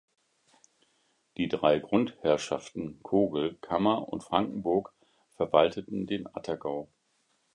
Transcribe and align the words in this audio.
Die 1.37 1.47
drei 1.47 1.77
Grundherrschaften 1.77 3.03
Kogl, 3.03 3.59
Kammer 3.61 4.07
und 4.09 4.23
Frankenburg 4.23 4.95
verwalteten 5.35 6.07
den 6.07 6.25
Attergau. 6.25 6.89